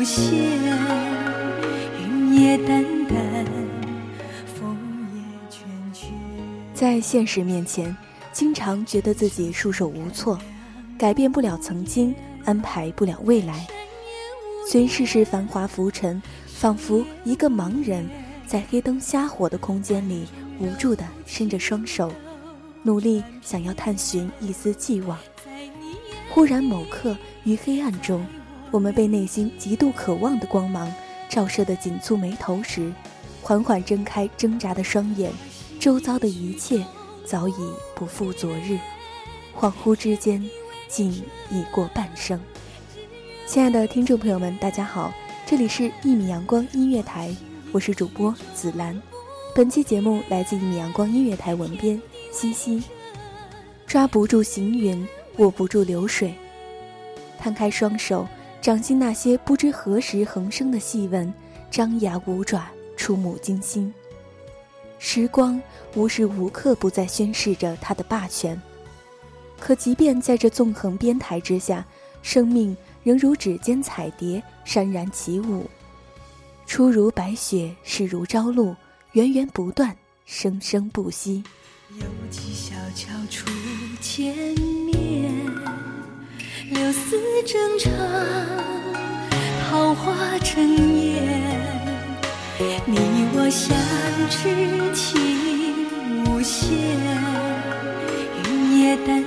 [0.00, 0.32] 无限，
[2.00, 3.44] 云也淡淡，
[4.46, 4.74] 风
[5.14, 5.20] 也
[5.50, 5.60] 倦
[5.92, 6.06] 倦。
[6.72, 7.94] 在现实面前，
[8.32, 10.38] 经常觉得自己束手无措，
[10.96, 12.14] 改变不了曾经，
[12.46, 13.66] 安排不了未来。
[14.66, 18.08] 随世事繁华浮沉，仿佛一个盲人
[18.46, 20.24] 在黑灯瞎火的空间里
[20.58, 22.10] 无助地伸着双手，
[22.82, 25.18] 努力想要探寻一丝寄望。
[26.30, 28.24] 忽然某刻，于黑暗中，
[28.72, 30.92] 我们被内心极度渴望的光芒
[31.28, 32.92] 照射得紧蹙眉头时，
[33.42, 35.32] 缓缓睁开挣扎的双眼，
[35.80, 36.84] 周遭的一切
[37.24, 37.54] 早已
[37.94, 38.78] 不复昨日，
[39.58, 40.48] 恍惚之间，
[40.88, 41.10] 竟
[41.50, 42.40] 已过半生。
[43.46, 45.12] 亲爱的听众朋友们，大家好，
[45.44, 47.34] 这里是一米阳光音乐台，
[47.72, 49.00] 我是主播紫兰。
[49.52, 52.00] 本期节目来自一米阳光音乐台文编
[52.32, 52.84] 西西。
[53.84, 55.04] 抓不住行云，
[55.38, 56.32] 握不住流水，
[57.36, 58.24] 摊开双手，
[58.60, 61.32] 掌心那些不知何时横生的细纹，
[61.70, 63.92] 张牙舞爪，触目惊心。
[64.98, 65.60] 时光
[65.94, 68.60] 无时无刻不在宣示着它的霸权，
[69.58, 71.84] 可即便在这纵横边台之下，
[72.22, 72.76] 生命。
[73.02, 75.64] 仍如指尖彩蝶，潸然起舞。
[76.66, 78.76] 初如白雪，逝如朝露，
[79.12, 79.96] 源源不断，
[80.26, 81.42] 生生不息。
[81.98, 83.48] 有几小桥初
[84.02, 84.36] 见
[84.84, 85.32] 面，
[86.70, 87.90] 柳丝正长，
[89.68, 90.62] 桃花正
[90.98, 91.20] 艳。
[92.86, 92.96] 你
[93.34, 93.76] 我相
[94.30, 94.38] 知
[94.94, 95.10] 情
[96.26, 96.78] 无限，
[98.44, 99.20] 云也淡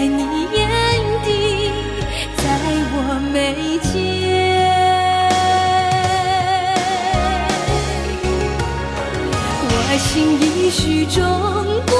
[0.00, 0.22] 在你
[0.56, 0.58] 眼
[1.26, 1.28] 底，
[2.34, 2.42] 在
[2.90, 2.96] 我
[3.34, 3.36] 眉
[3.82, 3.92] 间。
[9.62, 9.68] 我
[9.98, 10.08] 心
[10.40, 11.20] 已许终
[11.84, 11.92] 不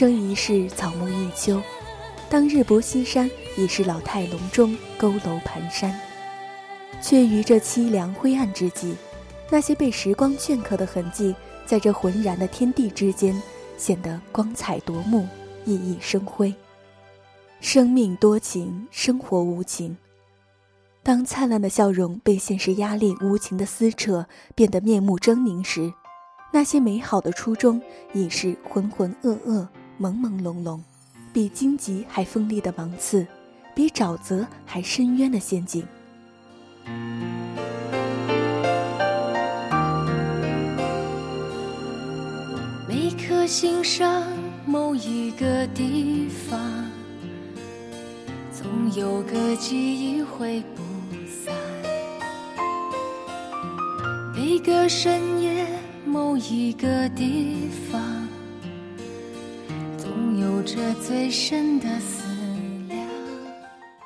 [0.00, 1.60] 生一世，草木一秋，
[2.30, 5.92] 当日薄西山已是老态龙钟，佝偻蹒跚，
[7.02, 8.94] 却于这凄凉灰暗之际，
[9.50, 11.34] 那些被时光镌刻的痕迹，
[11.66, 13.38] 在这浑然的天地之间，
[13.76, 15.28] 显得光彩夺目，
[15.66, 16.54] 熠熠生辉。
[17.60, 19.98] 生命多情，生活无情。
[21.02, 25.92] 当灿烂的笑容被现实压力无情的撕扯，变得面目狰狞时，
[26.54, 27.82] 那些美好的初衷
[28.14, 29.68] 已是浑浑噩噩、
[30.00, 30.80] 朦朦胧胧。
[31.32, 33.24] 比荆棘还锋利的芒刺，
[33.72, 35.86] 比沼泽还深渊的陷阱。
[42.88, 44.24] 每颗心上
[44.66, 46.58] 某一个地方，
[48.52, 50.82] 总有个记忆会不
[51.44, 51.54] 散。
[54.34, 55.64] 每个深夜
[56.04, 58.19] 某一个地方。
[60.74, 62.22] 着最深的思
[62.86, 63.04] 量。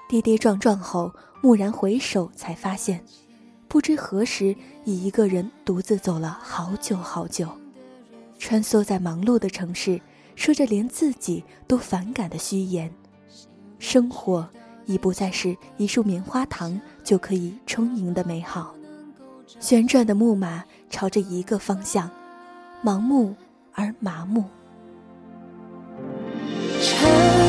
[0.09, 1.13] 跌跌撞撞后，
[1.43, 3.05] 蓦然回首，才发现，
[3.69, 7.47] 不知何时已一个人独自走了好久好久，
[8.39, 10.01] 穿梭在忙碌的城市，
[10.37, 12.91] 说着连自己都反感的虚言。
[13.79, 14.49] 生活
[14.87, 18.75] 已不再是一束棉花糖就可以充盈的美好。
[19.61, 22.11] 旋转的木马朝着一个方向，
[22.83, 23.35] 盲目
[23.75, 24.45] 而麻木。
[27.05, 27.44] 照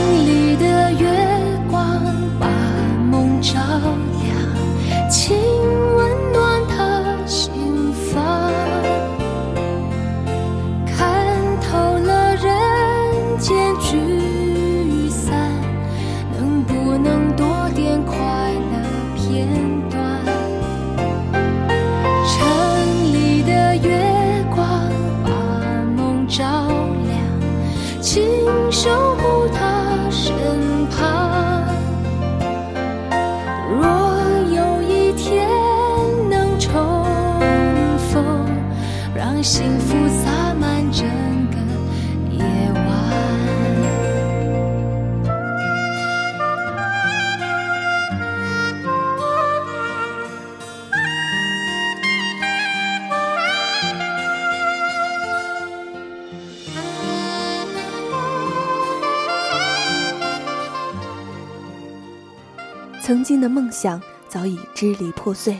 [63.05, 65.55] 曾经的梦想早已支离破碎，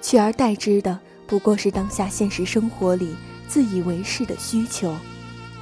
[0.00, 0.96] 取而代之的。
[1.26, 3.12] 不过是当下现实生活里
[3.48, 4.94] 自以为是的需求，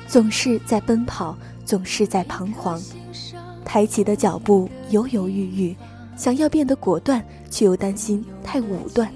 [0.07, 1.35] 总是在奔跑，
[1.65, 2.79] 总是在彷徨，
[3.65, 5.75] 抬起的脚步犹犹豫豫，
[6.15, 9.11] 想要变得果断，却又担心太武断，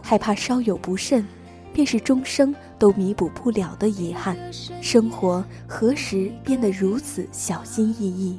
[0.00, 1.26] 害怕稍有不慎，
[1.72, 4.38] 便是终生都弥补不了的遗憾。
[4.80, 8.38] 生活何时变得如此小心翼翼？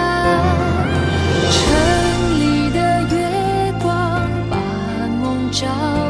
[5.51, 6.00] 照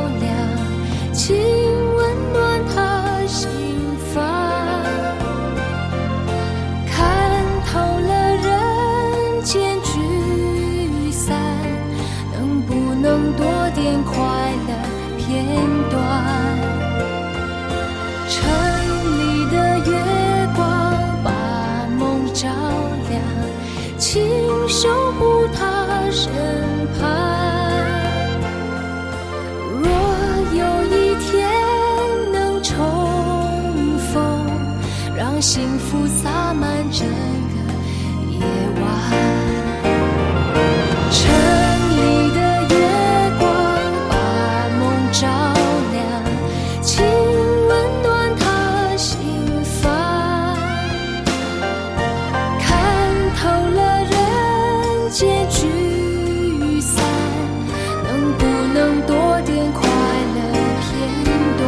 [35.41, 37.55] 幸福洒满整个
[38.29, 38.39] 夜
[38.79, 38.83] 晚。
[41.09, 41.19] 城
[41.97, 41.99] 里
[42.35, 42.75] 的月
[43.39, 43.49] 光
[44.07, 44.13] 把
[44.79, 44.81] 梦
[45.11, 45.27] 照
[45.91, 45.99] 亮
[46.83, 47.71] 请温
[48.03, 49.17] 暖他心
[49.63, 49.81] 房。
[52.59, 52.69] 看
[53.35, 57.03] 透了人间聚散
[58.03, 58.45] 能不
[58.75, 59.89] 能多点快
[60.35, 60.39] 乐
[60.81, 60.87] 片
[61.57, 61.61] 段？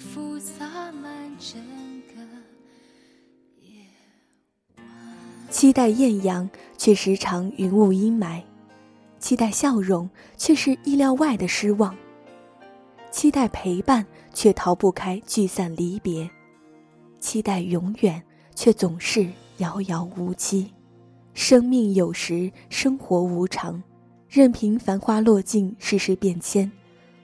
[0.00, 1.60] 福洒满整
[2.08, 2.22] 个
[3.60, 3.84] 夜
[4.76, 4.84] 晚。
[5.50, 8.42] 期待艳阳，却时常云雾阴霾；
[9.18, 11.94] 期待笑容，却是意料外的失望；
[13.10, 16.26] 期待陪伴，却逃不开聚散离别；
[17.20, 18.22] 期待永远，
[18.54, 19.28] 却总是
[19.58, 20.72] 遥遥无期。
[21.34, 23.80] 生命有时，生活无常，
[24.30, 26.72] 任凭繁花落尽，世事变迁。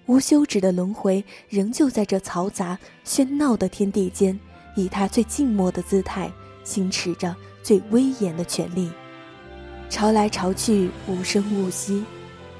[0.06, 4.38] 无休止的轮回，仍旧在这嘈杂喧闹的天地间，
[4.74, 6.30] 以他最静默的姿态，
[6.64, 7.34] 行持着。
[7.62, 8.88] 最威严的权利，
[9.90, 12.04] 潮来潮去，无声无息，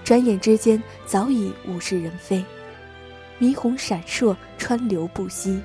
[0.03, 2.45] 转眼之间早已物是人非。
[3.39, 5.61] 霓虹闪烁，川流不息，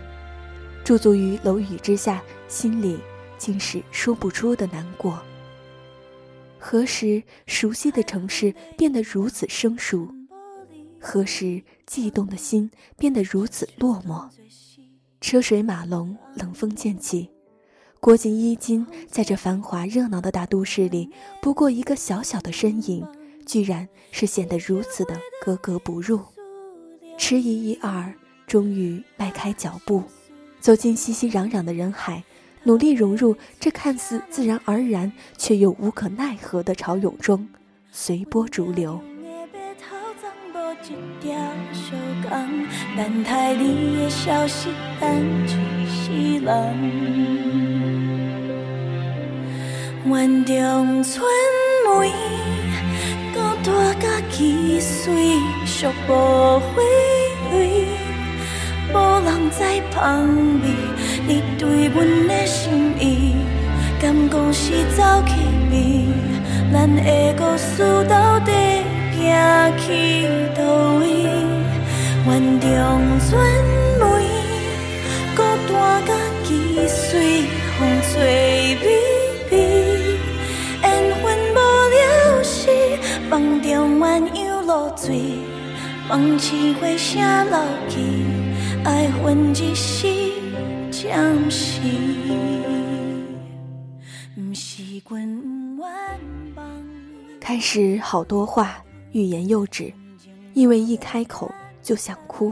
[0.83, 2.99] 驻足于楼宇之下，心里
[3.39, 5.19] 竟是说不出的难过。
[6.59, 10.07] 何时熟悉的城市变得如此生疏？
[11.03, 14.29] 何时悸动的心变得如此落寞？
[15.19, 17.29] 车水马龙，冷风渐起。
[17.99, 21.09] 裹紧衣襟，在这繁华热闹的大都市里，
[21.41, 23.05] 不过一个小小的身影，
[23.45, 26.19] 居然是显得如此的格格不入。
[27.17, 28.13] 迟疑一二，
[28.45, 30.03] 终于迈开脚步，
[30.59, 32.23] 走进熙熙攘攘的人海，
[32.63, 37.47] 努力融入这看似自然而然却又无可奈何的潮涌中，
[37.91, 38.99] 随波逐流。
[40.83, 41.31] 一条
[41.71, 41.95] 小
[42.27, 42.31] 公，
[42.97, 44.69] 等待你的消息
[44.99, 45.07] 等
[45.45, 46.51] 一世人。
[50.05, 51.23] 园中春
[51.85, 52.11] 梅，
[53.31, 55.15] 孤单甲奇酸，
[55.67, 56.81] 熟无几
[57.51, 60.25] 朵，无人在芳
[60.61, 60.63] 味。
[61.27, 63.35] 你对阮的心意，
[64.01, 65.35] 敢讲是走气
[65.71, 66.07] 味？
[66.73, 68.80] 咱的故事到底？
[69.29, 69.87] 行去
[70.55, 70.59] 叨
[70.99, 71.05] 位？
[72.25, 72.67] 园中
[73.29, 73.29] 春
[73.99, 74.03] 梅，
[75.35, 75.71] 孤单
[76.05, 76.09] 甲
[76.43, 76.49] 奇
[76.87, 77.43] 水，
[77.77, 77.79] 风
[78.11, 78.11] 吹
[78.81, 78.81] 美。
[83.29, 85.39] 梦中鸳鸯落水，
[86.09, 88.25] 梦醒花声老去，
[88.83, 90.07] 爱恨一时
[90.91, 91.79] 暂时。
[97.39, 99.93] 开始好多话欲言又止，
[100.53, 102.51] 因为一开口就想哭；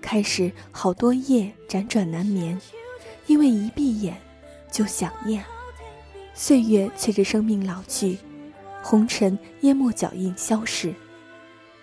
[0.00, 2.60] 开始好多夜辗转难眠，
[3.26, 4.16] 因为一闭眼
[4.70, 5.44] 就想念。
[6.34, 8.18] 岁月随着生命老去。
[8.84, 10.92] 红尘淹没脚印，消逝。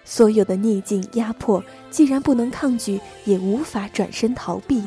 [0.03, 4.83] 所有的逆境压迫，既然不能抗拒，也无法转身逃避，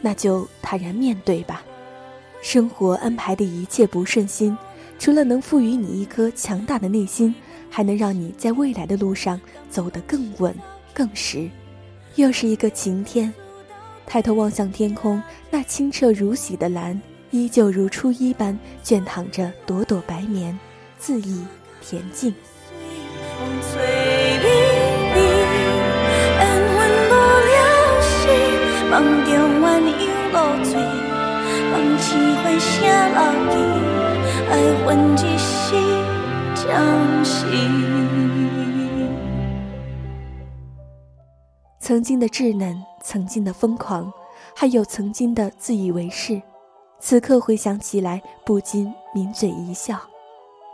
[0.00, 1.64] 那就坦然面对吧。
[2.40, 4.56] 生活安排的一切不顺心，
[5.00, 7.34] 除了能赋予你一颗强大的内心，
[7.70, 10.54] 还能让你在未来的路上走得更稳、
[10.92, 11.48] 更实。
[12.16, 13.32] 又是一个晴天，
[14.06, 20.58] 抬头望向天空，那清澈如洗的蓝，依旧如初一般卷躺着朵朵白棉。
[21.00, 21.44] 恣意
[21.82, 22.34] 恬静。
[34.50, 35.97] 爱
[36.68, 37.50] 相信
[41.80, 44.12] 曾经的稚嫩，曾经的疯狂，
[44.54, 46.42] 还有曾经的自以为是，
[47.00, 49.98] 此刻回想起来，不禁抿嘴一笑。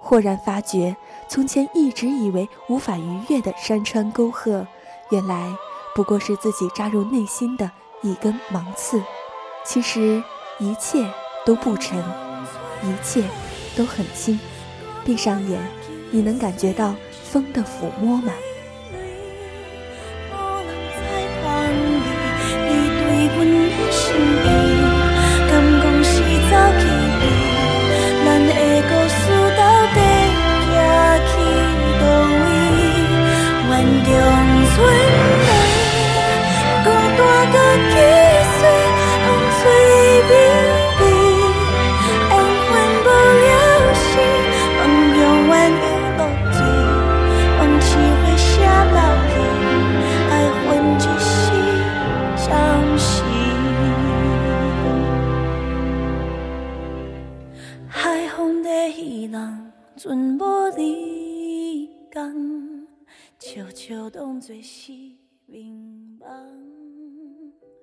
[0.01, 0.97] 豁然发觉，
[1.29, 4.67] 从前一直以为无法逾越的山川沟壑，
[5.13, 5.55] 原来
[5.95, 7.71] 不过是自己扎入内心的
[8.03, 9.01] 一根芒刺。
[9.65, 10.21] 其实
[10.59, 11.09] 一切
[11.47, 11.97] 都不沉，
[12.83, 13.23] 一切
[13.77, 14.37] 都很轻。
[15.05, 15.61] 闭上眼，
[16.14, 16.94] 你能感觉到
[17.25, 18.33] 风的抚摸吗？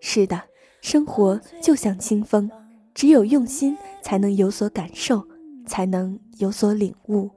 [0.02, 0.42] 是的，
[0.82, 2.52] 生活就像清风，
[2.94, 5.26] 只有用心才能有所感受，
[5.66, 7.30] 才能有所领悟。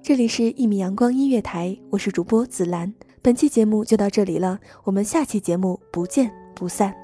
[0.00, 2.94] 这里是《一米阳光音乐台》，我是主播紫兰。
[3.20, 7.03] 本期节目就到这里了，我们下期节目不见不散。